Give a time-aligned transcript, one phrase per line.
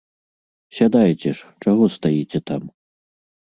[0.77, 2.61] Сядайце ж, чаго стаіце там!